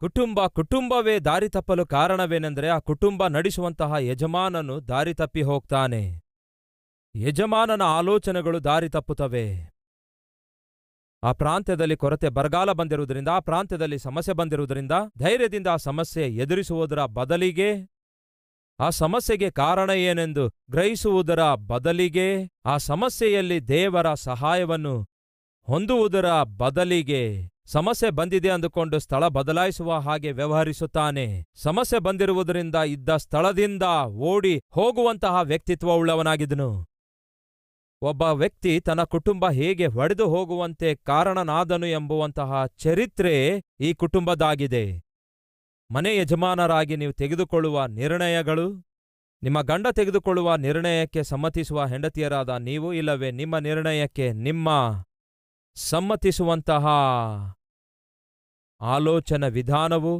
ಕುಟುಂಬ 0.00 0.46
ಕುಟುಂಬವೇ 0.46 1.18
ದಾರಿ 1.18 1.48
ತಪ್ಪಲು 1.48 1.86
ಕಾರಣವೇನೆಂದರೆ 1.86 2.68
ಆ 2.68 2.78
ಕುಟುಂಬ 2.78 3.26
ನಡೆಸುವಂತಹ 3.26 3.94
ಯಜಮಾನನು 3.98 4.88
ದಾರಿ 4.88 5.14
ತಪ್ಪಿ 5.14 5.42
ಹೋಗ್ತಾನೆ. 5.42 6.20
ಯಜಮಾನನ 7.16 7.82
ಆಲೋಚನೆಗಳು 7.82 8.64
ದಾರಿ 8.64 8.88
ತಪ್ಪುತ್ತವೆ. 8.88 9.72
ಆ 11.22 11.32
ಪ್ರಾಂತ್ಯದಲ್ಲಿ 11.32 11.96
ಕೊರತೆ 11.96 12.28
ಬರಗಾಲ 12.28 12.72
ಬಂದಿರುವುದರಿಂದ, 12.72 13.28
ಆ 13.28 13.38
ಪ್ರಾಂತ್ಯದಲ್ಲಿ 13.38 13.98
ಸಮಸ್ಯೆ 13.98 14.34
ಬಂದಿರುವುದರಿಂದ 14.34 14.92
ಧೈರ್ಯದಿಂದ 15.18 15.66
ಆ 15.66 15.76
ಸಮಸ್ಯೆ 15.76 16.28
ಎದುರಿಸುವುದರ 16.28 17.04
ಬದಲಿಗೆ 17.04 17.91
ಆ 18.80 18.90
ಸಮಸ್ಯೆಗೆ 18.90 19.50
ಕಾರಣ 19.50 19.90
ಏನೆಂದು 19.90 20.48
ಗ್ರಹಿಸುವುದರ 20.70 21.54
ಬದಲಿಗೆ 21.54 22.50
ಆ 22.64 22.76
ಸಮಸ್ಯೆಯಲ್ಲಿ 22.76 23.68
ದೇವರ 23.68 24.14
ಸಹಾಯವನ್ನು 24.14 25.06
ಹೊಂದುವುದರ 25.62 26.42
ಬದಲಿಗೆ 26.42 27.52
ಸಮಸ್ಯೆ 27.66 28.10
ಬಂದಿದೆ 28.10 28.48
ಅಂದುಕೊಂಡು 28.48 28.98
ಸ್ಥಳ 28.98 29.28
ಬದಲಾಯಿಸುವ 29.28 29.94
ಹಾಗೆ 29.94 30.32
ವ್ಯವಹರಿಸುತ್ತಾನೆ. 30.32 31.44
ಸಮಸ್ಯೆ 31.54 31.98
ಬಂದಿರುವುದರಿಂದ 31.98 32.74
ಇದ್ದ 32.74 33.16
ಸ್ಥಳದಿಂದ 33.16 33.82
ಓಡಿ 34.06 34.60
ಹೋಗುವಂತಹ 34.70 35.40
ವ್ಯಕ್ತಿತ್ವವುಳ್ಳವನಾಗಿದ್ದನು. 35.42 36.84
ಒಬ್ಬ 38.02 38.22
ವ್ಯಕ್ತಿ 38.22 38.80
ತನ್ನ 38.80 39.02
ಕುಟುಂಬ 39.02 39.50
ಹೇಗೆ 39.50 39.86
ಒಡೆದು 39.86 40.28
ಹೋಗುವಂತೆ 40.28 40.94
ಕಾರಣನಾದನು 40.94 41.86
ಎಂಬುವಂತಹ 41.86 42.66
ಚರಿತ್ರೆ 42.66 43.62
ಈ 43.80 43.94
ಕುಟುಂಬದಾಗಿದೆ. 43.94 45.11
ಮನೆ 45.92 46.16
ಯಜಮಾನರಾಗಿ 46.16 46.96
ನೀವು 46.96 47.12
ತೆಗೆದುಕೊಳ್ಳುವ 47.12 47.86
ನಿರ್ಣಯಗಳು, 47.86 48.88
ನಿಮ್ಮ 49.42 49.62
ಗಂಡ 49.62 49.86
ತೆಗೆದುಕೊಳ್ಳುವ 49.86 50.56
ನಿರ್ಣಯಕ್ಕೆ 50.56 51.22
ಸಮ್ಮತಿಸುವ 51.22 51.86
ಹೆಂಡತಿಯರಾದ 51.86 52.48
ನೀವು 52.48 52.92
ಇಲ್ಲವೇ? 52.92 53.30
ನಿಮ್ಮ 53.30 53.58
ನಿರ್ಣಯಕ್ಕೆ 53.58 54.32
ನಿಮ್ಮ 54.32 54.68
ಸಮ್ಮತಿಸುವಂತಹ 55.74 56.86
ಆಲೋಚನ 58.80 59.46
ವಿಧಾನವು 59.46 60.14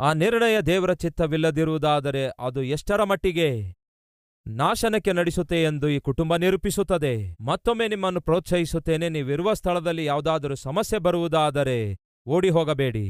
ಆ 0.00 0.12
ನಿರ್ಣಯ 0.12 0.60
ದೇವರ 0.60 0.92
ಚಿತ್ತವಿಲ್ಲದಿರುವುದಾದರೆ 0.92 2.28
ಅದು 2.28 2.62
ಎಷ್ಟರ 2.62 3.02
ಮಟ್ಟಿಗೆ 3.02 3.74
ನಾಶನಕ್ಕೆ 4.46 5.12
ನಡೆಸುತ್ತೆ 5.12 5.62
ಎಂದು 5.62 5.88
ಈ 5.88 5.98
ಕುಟುಂಬ 5.98 6.36
ನಿರೂಪಿಸುತ್ತದೆ. 6.36 7.14
ಮತ್ತೊಮ್ಮೆ 7.40 7.88
ನಿಮ್ಮನ್ನು 7.88 8.20
ಪ್ರೋತ್ಸಾಹಿಸುತ್ತೇನೆ. 8.20 9.08
ನೀವಿರುವ 9.08 9.52
ಸ್ಥಳದಲ್ಲಿ 9.52 10.04
ಯಾವುದಾದರೂ 10.04 10.54
ಸಮಸ್ಯೆ 10.54 10.98
ಬರುವುದಾದರೆ 10.98 11.96
ಓಡಿ 12.26 12.50
ಹೋಗಬೇಡಿ. 12.50 13.08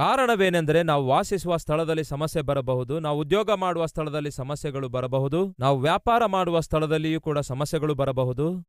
ಕಾರಣವೇನೆಂದರೆ 0.00 0.82
ನಾವು 0.82 1.06
ವಾಸಿಸುವ 1.06 1.56
ಸ್ಥಳದಲ್ಲಿ 1.56 2.04
ಸಮಸ್ಯೆ 2.04 2.42
ಬರಬಹುದು, 2.42 3.00
ನಾವು 3.00 3.18
ಉದ್ಯೋಗ 3.18 3.50
ಮಾಡುವ 3.50 3.86
ಸ್ಥಳದಲ್ಲಿ 3.86 4.30
ಸಮಸ್ಯೆಗಳು 4.30 4.88
ಬರಬಹುದು, 4.88 5.54
ನಾವು 5.58 5.78
ವ್ಯಾಪಾರ 5.78 6.26
ಮಾಡುವ 6.26 6.60
ಸ್ಥಳದಲ್ಲಿಯೂ 6.60 7.20
ಕೂಡ 7.20 7.38
ಸಮಸ್ಯೆಗಳು 7.38 7.94
ಬರಬಹುದು, 7.94 8.64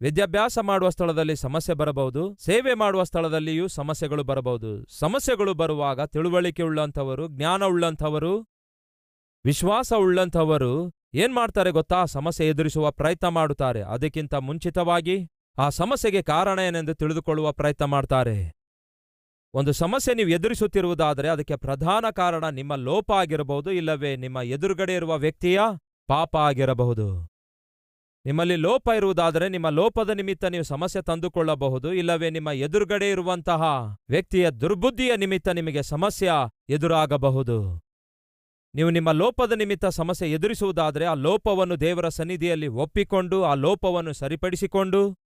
ವಿದ್ಯಾಭ್ಯಾಸ 0.00 0.58
ಮಾಡುವ 0.62 0.88
ಸ್ಥಳದಲ್ಲಿ 0.88 1.36
ಸಮಸ್ಯೆ 1.36 1.74
ಬರಬಹುದು, 1.74 2.36
ಸೇವೆ 2.44 2.74
ಮಾಡುವ 2.74 3.02
ಸ್ಥಳದಲ್ಲಿಯೂ 3.02 3.68
ಸಮಸ್ಯೆಗಳು 3.68 4.24
ಬರಬಹುದು. 4.24 4.98
ಸಮಸ್ಯೆಗಳು 4.98 5.54
ಬರುವಾಗ 5.54 6.00
ತಿಳುವಳಿಕೆ 6.00 6.62
ಉಳ್ಳಂಥವರು, 6.62 7.28
ಜ್ಞಾನ 7.28 7.64
ಉಳ್ಳಂಥವರು, 7.64 8.46
ವಿಶ್ವಾಸ 9.44 9.92
ಉಳ್ಳಂಥವರು 9.92 10.92
ಏನ್ 11.14 11.34
ಮಾಡ್ತಾರೆ 11.34 11.70
ಗೊತ್ತಾ? 11.70 12.04
ಸಮಸ್ಯೆ 12.04 12.48
ಎದುರಿಸುವ 12.48 12.90
ಪ್ರಯತ್ನ 12.90 13.28
ಮಾಡುತ್ತಾರೆ. 13.28 13.82
ಅದಕ್ಕಿಂತ 13.82 14.34
ಮುಂಚಿತವಾಗಿ 14.34 15.28
ಆ 15.58 15.68
ಸಮಸ್ಯೆಗೆ 15.68 16.22
ಕಾರಣ 16.22 16.58
ಏನೆಂದು 16.58 16.94
ತಿಳಿದುಕೊಳ್ಳುವ 16.94 17.52
ಪ್ರಯತ್ನ 17.52 17.84
ಮಾಡ್ತಾರೆ. 17.84 18.59
ಒಂದು 19.54 19.72
ಸಮಸ್ಯೆ 19.72 20.14
ನೀವು 20.14 20.28
ಎದುರಿಸುತ್ತಿರುವುದಾದರೆ 20.28 21.28
ಅದಕ್ಕೆ 21.28 21.56
ಪ್ರಧಾನ 21.56 22.10
ಕಾರಣ 22.10 22.48
ನಿಮ್ಮ 22.48 22.74
ಲೋಪ 22.74 23.12
ಆಗಿರಬಹುದು, 23.12 23.72
ಇಲ್ಲವೇ 23.72 24.16
ನಿಮ್ಮ 24.16 24.38
ಎದುರುಗಡೆ 24.42 24.94
ಇರುವ 24.94 25.16
ವ್ಯಕ್ತಿಯ 25.16 25.60
ಪಾಪ 26.08 26.36
ಆಗಿರಬಹುದು. 26.36 27.30
ನಿಮ್ಮಲ್ಲಿ 28.26 28.56
ಲೋಪ 28.56 28.88
ಇರುವುದಾದರೆ 28.96 29.48
ನಿಮ್ಮ 29.48 29.68
ಲೋಪದ 29.68 30.10
ನಿಮಿತ್ತ 30.10 30.44
ನೀವು 30.44 30.62
ಸಮಸ್ಯೆ 30.62 31.02
ತಂದುಕೊಳ್ಳಬಹುದು, 31.02 31.92
ಇಲ್ಲವೇ 31.92 32.30
ನಿಮ್ಮ 32.30 32.50
ಎದುರುಗಡೆ 32.50 33.10
ಇರುವಂತಹ 33.10 33.62
ವ್ಯಕ್ತಿಯ 34.08 34.50
ದುರ್ಬುದ್ಧಿಯ 34.50 35.16
ನಿಮಿತ್ತ 35.16 35.48
ನಿಮಗೆ 35.48 35.82
ಸಮಸ್ಯೆ 35.82 36.28
ಎದುರಾಗಬಹುದು. 36.68 37.80
ನೀವು 38.74 38.90
ನಿಮ್ಮ 38.90 39.12
ಲೋಪದ 39.12 39.52
ನಿಮಿತ್ತ 39.52 39.86
ಸಮಸ್ಯೆ 39.86 40.30
ಎದುರಿಸುವುದಾದರೆ 40.30 41.04
ಆ 41.04 41.14
ಲೋಪವನ್ನು 41.14 41.80
ದೇವರ 41.80 42.08
ಸನ್ನಿಧಿಯಲ್ಲಿ 42.08 42.68
ಒಪ್ಪಿಕೊಂಡು, 42.68 43.42
ಆ 43.42 43.54
ಲೋಪವನ್ನು 43.54 44.12
ಸರಿಪಡಿಸಿಕೊಂಡು 44.12 45.19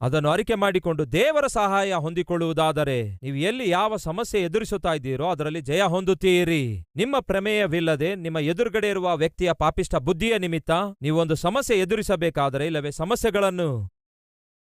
ಅದನ್ನು 0.00 0.28
ಅರಿಕೆ 0.28 0.54
ಮಾಡಿಕೊಂಡು 0.54 1.12
ದೇವರ 1.12 1.46
ಸಹಾಯ 1.46 1.94
ಹೊಂದಿಕೊಳ್ಳುವುದಾದರೆ 1.94 3.18
ನೀವು 3.22 3.36
ಎಲ್ಲಿ 3.36 3.70
ಯಾವ 3.70 3.96
ಸಮಸ್ಯೆ 3.96 4.40
ಎದುರಿಸುತ್ತಾ 4.40 4.94
ಇದ್ದೀರೋ 4.94 5.30
ಅದರಲ್ಲಿ 5.30 5.60
ಜಯ 5.60 5.82
ಹೊಂದುತ್ತೀರಿ. 5.82 6.84
ನಿಮ್ಮ 6.96 7.16
ಪ್ರಮೇಯವಿಲ್ಲದೆ 7.20 8.14
ನಿಮ್ಮ 8.14 8.38
ಎದುರುಗಡೆ 8.38 8.88
ಇರುವ 8.88 9.16
ವ್ಯಕ್ತಿಯ 9.16 9.52
ಪಾಪಿಷ್ಟ 9.52 9.94
ಬುದ್ಧಿಯ 9.94 10.38
ನಿಮಿತ್ತ 10.38 10.70
ನೀವೊಂದು 11.02 11.34
ಸಮಸ್ಯೆ 11.34 11.78
ಎದುರಿಸಬೇಕಾದರೆ 11.78 12.66
ಇಲ್ಲವೇ 12.66 12.90
ಸಮಸ್ಯೆಗಳನ್ನು. 12.90 13.96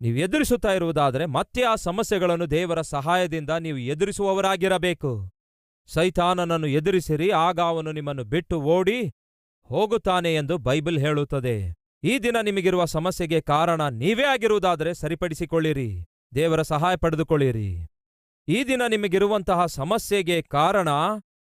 ನೀವು 0.00 0.16
ಎದುರಿಸುತ್ತಾ 0.16 0.72
ಇರುವುದಾದರೆ 0.72 1.26
ಮತ್ತೆ 1.26 1.62
ಆ 1.62 1.74
ಸಮಸ್ಯೆಗಳನ್ನು 1.74 2.50
ದೇವರ 2.50 2.80
ಸಹಾಯದಿಂದ 2.80 3.50
ನೀವು 3.50 3.78
ಎದುರಿಸುವವರಾಗಿರಬೇಕು. 3.78 5.30
ಸೈತಾನನನ್ನು 5.86 6.66
ಎದುರಿಸಿರಿ, 6.66 7.30
ಆಗ 7.30 7.60
ಅವನು 7.60 7.92
ನಿಮ್ಮನ್ನು 7.92 8.24
ಬಿಟ್ಟು 8.24 8.60
ಓಡಿ 8.60 9.14
ಹೋಗುತ್ತಾನೆ 9.62 10.34
ಎಂದು 10.34 10.58
ಬೈಬಲ್ 10.58 10.98
ಹೇಳುತ್ತದೆ. 10.98 11.77
ಈ 12.04 12.19
ದಿನ 12.19 12.36
ನಿಮಗಿರುವ 12.42 12.84
ಸಮಸ್ಯೆಗೆ 12.84 13.41
ಕಾರಣ 13.41 13.88
ನೀವೇ 13.88 14.22
ಆಗಿರುವುದಾದರೆ 14.22 14.94
ಸರಿಪಡಿಸಿಕೊಳ್ಳಿರಿ. 14.94 16.04
ದೇವರ 16.34 16.62
ಸಹಾಯ 16.62 16.97
ಪಡೆದುಕೊಳ್ಳಿರಿ. 16.97 17.86
ಈ 18.48 18.64
ದಿನ 18.64 18.82
ನಿಮಗಿರುವಂತಹ 18.88 19.66
ಸಮಸ್ಯೆಗೆ 19.66 20.42
ಕಾರಣ 20.42 20.88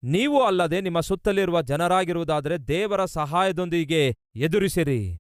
ನೀವು 0.03 0.45
ಅಲ್ಲದೆ 0.45 0.81
ನಿಮ್ಮ 0.81 1.01
ಸುತ್ತಲಿರುವ 1.01 1.63
ಜನರಾಗಿರುವುದಾದರೆ 1.63 2.59
ದೇವರ 2.59 3.05
ಸಹಾಯದೊಂದಿಗೆ 3.05 4.17
ಎದುರಿಸಿರಿ. 4.37 5.19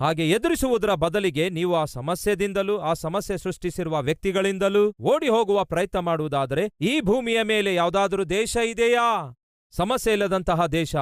ಹಾಗೆ 0.00 0.30
ಎದುರಿಸುವುದರ 0.30 0.94
ಬದಲಿಗೆ 0.94 1.48
ನೀವು 1.48 1.74
ಆ 1.74 1.84
ಸಮಸ್ಯೆದಿಂದಲೂ, 1.84 2.78
ಆ 2.78 2.92
ಸಮಸ್ಯೆ 2.92 3.38
ಸೃಷ್ಟಿಸಿರುವ 3.38 4.02
ವ್ಯಕ್ತಿಗಳಿಂದಲೂ 4.02 4.94
ಓಡಿ 5.00 5.28
ಹೋಗುವ 5.28 5.64
ಪ್ರಯತ್ನ 5.64 5.98
ಮಾಡುವುದಾದರೆ 5.98 6.70
ಈ 6.80 7.00
ಭೂಮಿಯ 7.00 7.42
ಮೇಲೆ 7.42 7.74
ಯಾವುದಾದರೂ 7.74 8.24
ದೇಶ 8.24 8.56
ಇದೆಯಾ? 8.56 9.34
ಸಮಸ್ಯೆ 9.70 10.12
ಇಲ್ಲದಂತಹ 10.12 10.66
ದೇಶ. 10.66 10.96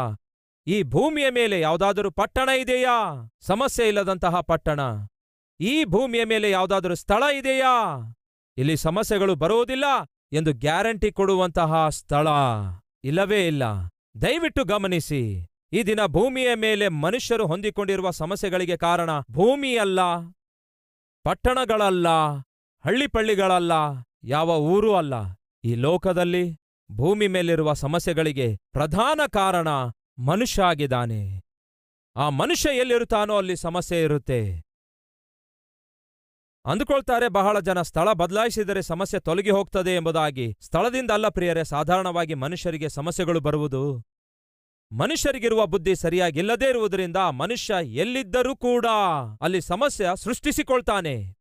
ಈ 0.67 0.83
ಭೂಮಿಯ 0.83 1.31
ಮೇಲೆ 1.31 1.61
ಯಾವುದಾದರೂ 1.61 2.11
ಪಟ್ಟಣ 2.11 2.49
ಇದೆಯಾ? 2.49 2.97
ಸಮಸ್ಯೆ 3.41 3.89
ಇಲ್ಲದಂತಹ 3.89 4.41
ಪಟ್ಟಣ. 4.41 4.81
ಈ 5.61 5.85
ಭೂಮಿಯ 5.85 6.25
ಮೇಲೆ 6.25 6.51
ಯಾವುದಾದರೂ 6.51 6.95
ಸ್ಥಳ 6.95 7.23
ಇದೆಯಾ? 7.39 7.73
ಇಲ್ಲಿ 8.57 8.77
ಸಮಸ್ಯೆಗಳು 8.77 9.35
ಬರುವುದಿಲ್ಲ 9.35 9.85
ಎಂದು 10.33 10.53
ಗ್ಯಾರಂಟಿ 10.53 11.13
ಕೊಡುವಂತಹ 11.13 11.89
ಸ್ಥಳ 11.89 12.29
ಇಲ್ಲವೇ 13.05 13.47
ಇಲ್ಲ. 13.47 13.65
ದಯವಿಟ್ಟು 14.23 14.65
ಗಮನಿಸಿ, 14.65 15.23
ಈ 15.73 15.83
ದಿನ 15.83 16.01
ಭೂಮಿಯ 16.07 16.55
ಮೇಲೆ 16.55 16.89
ಮನುಷ್ಯರು 16.89 17.47
ಹೊಂದಿಕೊಂಡಿರುವ 17.47 18.11
ಸಮಸ್ಯೆಗಳಿಗೆ 18.11 18.77
ಕಾರಣ 18.77 19.11
ಭೂಮಿಯಲ್ಲ, 19.31 20.01
ಪಟ್ಟಣಗಳಲ್ಲ 21.25 22.09
ಹಳ್ಳಿಪಳ್ಳಿಗಳಲ್ಲ 22.85 23.73
ಯಾವ 24.25 24.51
ಊರೂ 24.75 24.95
ಅಲ್ಲ. 24.95 25.15
ಈ 25.65 25.75
ಲೋಕದಲ್ಲಿ 25.75 26.45
ಭೂಮಿ 26.91 27.27
ಮೇಲಿರುವ 27.29 27.73
ಸಮಸ್ಯೆಗಳಿಗೆ 27.73 28.49
ಪ್ರಧಾನ 28.73 29.21
ಕಾರಣ 29.33 29.69
ಮನುಷ್ಯ 30.19 30.63
ಆಗಿದ್ದಾನೆ 30.63 31.41
ಆ 32.17 32.29
ಮನುಷ್ಯ 32.29 32.71
ಎಲ್ಲಿರುತ್ತಾನೋ 32.71 33.37
ಅಲ್ಲಿ 33.37 33.57
ಸಮಸ್ಯೆ 33.57 34.03
ಇರುತ್ತೆ. 34.03 34.63
ಅಂದುಕೊಳ್ತಾರೆ 36.65 37.29
ಬಹಳ 37.29 37.61
ಜನ 37.61 37.83
ಸ್ಥಳ 37.83 38.13
ಬದಲಾಯಿಸಿದರೆ 38.13 38.83
ಸಮಸ್ಯೆ 38.83 39.21
ತೊಲಗಿ 39.21 39.51
ಹೋಗ್ತದೆ 39.51 39.91
ಎಂಬುದಾಗಿ. 39.91 40.57
ಸ್ಥಳದಿಂದ 40.61 41.11
ಅಲ್ಲ 41.11 41.29
ಪ್ರಿಯರೇ, 41.29 41.65
ಸಾಧಾರಣವಾಗಿ 41.65 42.35
ಮನುಷ್ಯರಿಗೆ 42.35 42.89
ಸಮಸ್ಯೆಗಳು 42.89 43.41
ಬರುವುದು. 43.41 44.03
ಮನುಷ್ಯರಿಗಿರುವ 44.93 45.67
ಬುದ್ಧಿ 45.67 45.97
ಸರಿಯಾಗಿಲ್ಲದೇ 45.97 46.69
ಇರುವುದರಿಂದ 46.69 47.17
ಮನುಷ್ಯ 47.17 47.75
ಎಲ್ಲಿದ್ದರೂ 47.83 48.57
ಕೂಡ 48.57 48.87
ಅಲ್ಲಿ 49.41 49.61
ಸಮಸ್ಯೆ 49.61 50.07
ಸೃಷ್ಟಿಸಿಕೊಳ್ತಾನೆ. 50.23 51.35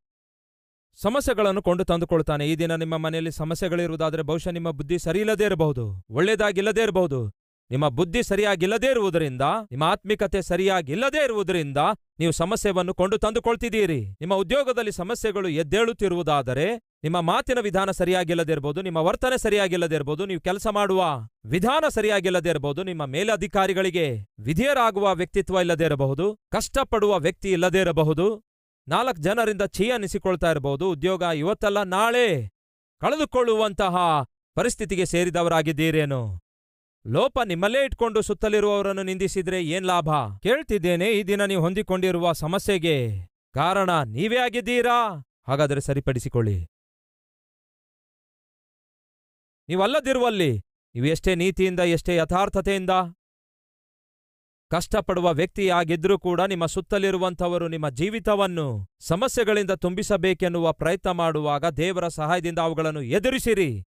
ಸಮಸ್ಯೆಗಳನ್ನು 0.95 1.62
ಕೊಂಡು 1.62 1.85
ತಂದುಕೊಳ್ತಾನೆ. 1.85 2.51
ಈ 2.51 2.56
ದಿನ 2.56 2.75
ನಿಮ್ಮ 2.75 2.97
ಮನೆಯಲ್ಲಿ 2.97 3.31
ಸಮಸ್ಯೆಗಳಿರುವುದಾದರೆ 3.31 4.22
ಬಹುಶಃ 4.22 4.50
ನಿಮ್ಮ 4.50 4.72
ಬುದ್ಧಿ 4.72 5.00
ಸರಿಯಿಲ್ಲದೇ 5.00 5.45
ಇರಬಹುದು, 5.45 6.03
ಒಳ್ಳೆಯದಾಗಿಲ್ಲದೇ 6.09 6.81
ಇರಬಹುದು. 6.81 7.42
ನಿಮ್ಮ 7.73 7.89
ಬುದ್ಧಿ 7.89 8.23
ಸರಿಯಾಗಿಲ್ಲದೇ 8.23 8.89
ಇರುವುದರಿಂದ, 8.92 9.42
ನಿಮ್ಮ 9.71 9.83
ಆತ್ಮಿಕತೆ 9.83 10.42
ಸರಿಯಾಗಿಲ್ಲದೇ 10.42 11.24
ಇರುವುದರಿಂದ 11.24 11.77
ನೀವು 12.19 12.31
ಸಮಸ್ಯೆಯನ್ನು 12.31 12.94
ಕೊಂಡು 12.94 13.18
ತಂದುಕೊಳ್ತಿದ್ದೀರಿ. 13.18 14.01
ನಿಮ್ಮ 14.21 14.33
ಉದ್ಯೋಗದಲ್ಲಿ 14.33 14.92
ಸಮಸ್ಯೆಗಳು 14.92 15.50
ಎದ್ದೇಳುತ್ತಿರುವುದಾದರೆ, 15.50 16.77
ನಿಮ್ಮ 17.03 17.21
ಮಾತಿನ 17.21 17.59
ವಿಧಾನ 17.59 17.92
ಸರಿಯಾಗಿಲ್ಲದೇ 17.92 18.51
ಇರಬಹುದು 18.51 18.81
ನಿಮ್ಮ 18.81 18.97
ವರ್ತನೆ 18.97 19.38
ಸರಿಯಾಗಿಲ್ಲದೇ 19.38 19.95
ಇರಬಹುದು 19.95 20.25
ನೀವು 20.25 20.42
ಕೆಲಸ 20.42 20.68
ಮಾಡುವ 20.68 21.03
ವಿಧಾನ 21.45 21.86
ಸರಿಯಾಗಿಲ್ಲದೇ 21.89 22.50
ಇರಬಹುದು 22.50 22.83
ನಿಮ್ಮ 22.83 23.06
ಮೇಲಧಿಕಾರಿಗಳಿಗೆ 23.06 24.06
ವಿಧೇಯರಾಗುವ 24.39 25.15
ವ್ಯಕ್ತಿತ್ವ 25.15 25.59
ಇಲ್ಲದೇ 25.59 25.86
ಇರಬಹುದು, 25.86 26.36
ಕಷ್ಟಪಡುವ 26.51 27.19
ವ್ಯಕ್ತಿ 27.19 27.51
ಇಲ್ಲದೇ 27.51 27.81
ಇರಬಹುದು, 27.81 28.27
ನಾಲ್ಕು 28.88 29.21
ಜನರಿಂದ 29.21 29.62
ಛೀ 29.62 29.89
ಅನಿಸಿಕೊಳ್ತಾ 29.89 30.51
ಇರಬಹುದು, 30.51 30.92
ಉದ್ಯೋಗ 30.92 31.21
ಇವತ್ತಲ್ಲ, 31.36 31.83
ನಾಳೆ 31.83 32.47
ಕಳೆದುಕೊಳ್ಳುವಂತಹ 33.01 33.95
ಪರಿಸ್ಥಿತಿಗೆ 34.56 35.06
ಸೇರಿದವರಾಗಿದ್ದೀರೇನೋ? 35.06 36.43
ಲೋಪ 37.07 37.39
ನಿಮ್ಮಲ್ಲೇ 37.45 37.85
ಇಟ್ಕೊಂಡು 37.85 38.21
ಸುತ್ತಲಿರುವವರನ್ನು 38.21 39.03
ನಿಂದಿಸಿದ್ರೆ 39.03 39.65
ಏನ್ 39.65 39.85
ಲಾಭ? 39.85 40.09
ಕೇಳ್ತಿದ್ದೇನೆ, 40.44 41.11
ಈ 41.11 41.23
ದಿನ 41.23 41.45
ನೀವು 41.45 41.61
ಹೊಂದಿಕೊಂಡಿರುವ 41.61 42.31
ಸಮಸ್ಯೆಗೆ. 42.31 43.25
ಕಾರಣ 43.53 43.89
ನೀವೇ 44.03 44.38
ಆಗಿದ್ದೀರಾ? 44.38 45.25
ಹಾಗಾದರೆ 45.47 45.81
ಸರಿಪಡಿಸಿಕೊಳ್ಳಿ. 45.81 46.65
ನೀವಲ್ಲದಿರುವಲ್ಲಿ, 49.69 50.57
ನೀವು 50.95 51.05
ಎಷ್ಟೇ 51.05 51.35
ನೀತಿಯಿಂದ, 51.35 51.79
ಎಷ್ಟೇ 51.79 52.15
ಯಥಾರ್ಥತೆಯಿಂದ 52.15 52.89
ಕಷ್ಟಪಡುವ 54.69 55.33
ವ್ಯಕ್ತಿಯಾಗಿದ್ರೂ 55.33 56.19
ಕೂಡ 56.19 56.41
ನಿಮ್ಮ 56.41 56.65
ಸುತ್ತಲಿರುವಂಥವರು 56.65 57.67
ನಿಮ್ಮ 57.67 57.89
ಜೀವಿತವನ್ನು 57.89 58.88
ಸಮಸ್ಯೆಗಳಿಂದ 58.99 59.71
ತುಂಬಿಸಬೇಕೆನ್ನುವ 59.71 60.71
ಪ್ರಯತ್ನ 60.71 61.11
ಮಾಡುವಾಗ 61.11 61.65
ದೇವರ 61.65 62.07
ಸಹಾಯದಿಂದ 62.07 62.59
ಅವುಗಳನ್ನು 62.59 63.01
ಎದುರಿಸಿರಿ. 63.01 63.83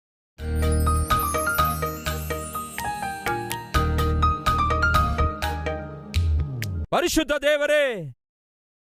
ಪರಿಶುದ್ಧ 6.92 7.34
ದೇವರೇ, 7.42 7.84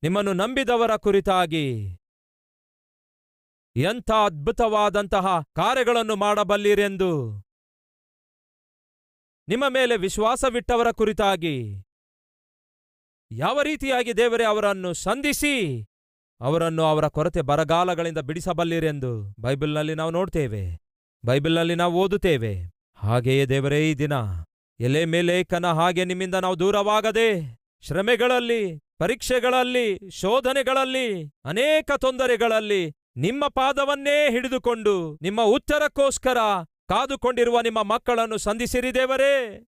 ನಿಮ್ಮನ್ನು 0.03 0.33
ನಂಬಿದವರ 0.33 0.93
ಕುರಿತಾಗಿ 0.97 1.67
ಎಂಥ 3.75 4.09
ಅದ್ಭುತವಾದಂತಹ 4.25 5.27
ಕಾರ್ಯಗಳನ್ನು 5.55 6.15
ಮಾಡಬಲ್ಲಿರೆಂದು 6.15 7.11
ನಿಮ್ಮ 9.47 9.65
ಮೇಲೆ 9.69 9.95
ವಿಶ್ವಾಸವಿಟ್ಟವರ 9.97 10.89
ಕುರಿತಾಗಿ 10.91 11.55
ಯಾವ 13.31 13.57
ರೀತಿಯಾಗಿ 13.61 14.11
ದೇವರೇ 14.17 14.43
ಅವರನ್ನು 14.43 14.91
ಸಂಧಿಸಿ 15.05 15.55
ಅವರನ್ನು 16.41 16.83
ಅವರ 16.83 17.05
ಕೊರತೆ 17.07 17.41
ಬರಗಾಲಗಳಿಂದ 17.41 18.21
ಬಿಡಿಸಬಲ್ಲಿರೆಂದು 18.29 19.11
ಬೈಬಲ್ನಲ್ಲಿ 19.39 19.95
ನಾವು 19.95 20.11
ನೋಡ್ತೇವೆ, 20.11 20.63
ಬೈಬಲ್ನಲ್ಲಿ 21.23 21.75
ನಾವು 21.75 21.93
ಓದುತ್ತೇವೆ. 22.03 22.53
ಹಾಗೆಯೇ 22.97 23.45
ದೇವರೇ, 23.45 23.79
ಈ 23.89 23.93
ದಿನ 23.95 24.13
ಎಲೆ 24.79 25.03
ಮೇಲೆ 25.05 25.35
ಕನ 25.43 25.65
ಹಾಗೆ 25.71 26.03
ನಿಮ್ಮಿಂದ 26.05 26.35
ನಾವು 26.35 26.55
ದೂರವಾಗದೆ 26.59 27.29
ಶ್ರಮೆಗಳಲ್ಲಿ, 27.88 28.80
ಪರೀಕ್ಷೆಗಳಲ್ಲಿ, 29.00 30.09
ಶೋಧನೆಗಳಲ್ಲಿ, 30.09 31.24
ಅನೇಕ 31.45 31.91
ತೊಂದರೆಗಳಲ್ಲಿ 31.91 32.91
ನಿಮ್ಮ 33.18 33.47
ಪಾದವನ್ನೇ 33.47 34.30
ಹಿಡಿದುಕೊಂಡು 34.30 35.19
ನಿಮ್ಮ 35.21 35.41
ಉತ್ತರಕ್ಕೋಸ್ಕರ 35.41 36.38
ಕಾದುಕೊಂಡಿರುವ 36.89 37.62
ನಿಮ್ಮ 37.62 37.83
ಮಕ್ಕಳನ್ನು 37.83 38.38
ಸಂಧಿಸಿರಿ 38.38 38.95
ದೇವರೇ. 38.95 39.65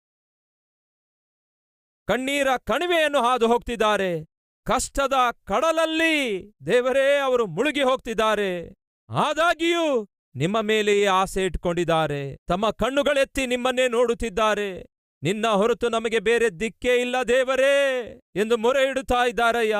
ಕಣ್ಣೀರ 2.08 2.48
ಕಣಿವೆಯನ್ನು 2.56 3.18
ಹಾದು 3.18 3.46
ಹೋಗ್ತಿದ್ದಾರೆ. 3.46 4.24
ಕಷ್ಟದ 4.64 5.12
ಕಡಲಲ್ಲಿ 5.44 6.52
ದೇವರೇ 6.66 7.18
ಅವರು 7.18 7.46
ಮುಳುಗಿ 7.46 7.82
ಹೋಗ್ತಿದ್ದಾರೆ. 7.82 8.74
ಆದಾಗಿಯೂ 9.10 10.08
ನಿಮ್ಮ 10.34 10.60
ಮೇಲೆಯೇ 10.60 11.06
ಆಸೆ 11.06 11.44
ಇಟ್ಕೊಂಡಿದ್ದಾರೆ. 11.44 12.36
ತಮ್ಮ 12.48 12.70
ಕಣ್ಣುಗಳೆತ್ತಿ 12.70 13.46
ನಿಮ್ಮನ್ನೇ 13.46 13.88
ನೋಡುತ್ತಿದ್ದಾರೆ. 13.88 14.97
ನಿನ್ನ 15.22 15.46
ಹೊರತು 15.46 15.88
ನಮಗೆ 15.88 16.18
ಬೇರೆ 16.18 16.50
ದಿಕ್ಕೇ 16.50 16.96
ಇಲ್ಲ 16.96 17.16
ದೇವರೇ 17.28 18.18
ಎಂದು 18.36 18.56
ಮೊರೆ 18.56 18.90
ಇಡುತ್ತಾ 18.90 19.26
ಇದ್ದಾರಯ್ಯ. 19.28 19.76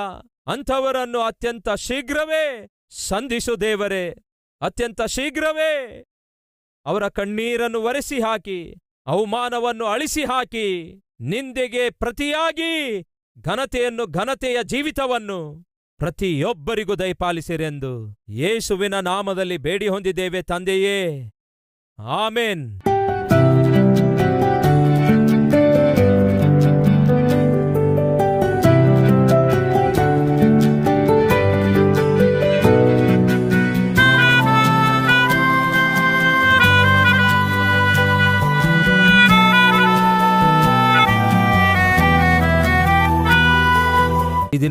ಅಂಥವರನ್ನು 0.46 1.20
ಅತ್ಯಂತ 1.20 1.68
ಶೀಘ್ರವೇ 1.70 2.66
ಸಂಧಿಸು 2.90 3.60
ದೇವರೇ. 3.60 4.14
ಅತ್ಯಂತ 4.60 5.02
ಶೀಘ್ರವೇ 5.02 6.04
ಅವರ 6.86 7.08
ಕಣ್ಣೀರನ್ನು 7.08 7.80
ಒರೆಸಿ 7.80 8.20
ಹಾಕಿ 8.20 8.74
ಅವಮಾನವನ್ನು 9.06 9.84
ಅಳಿಸಿ 9.84 10.24
ಹಾಕಿ 10.24 11.00
ನಿಂದೆಗೆ 11.20 11.90
ಪ್ರತಿಯಾಗಿ 11.90 13.02
ಘನತೆಯನ್ನು 13.40 14.06
ಘನತೆಯ 14.06 14.56
ಜೀವಿತವನ್ನು 14.62 15.64
ಪ್ರತಿಯೊಬ್ಬರಿಗೂ 15.98 16.94
ದಯಪಾಲಿಸಿರೆಂದು 16.94 18.16
ಯೇಸುವಿನ 18.28 19.00
ನಾಮದಲ್ಲಿ 19.00 19.56
ಬೇಡಿ 19.56 19.88
ಹೊಂದಿದ್ದೇವೆ 19.88 20.42
ತಂದೆಯೇ. 20.42 21.30
ಆಮೇನ್. 21.98 22.80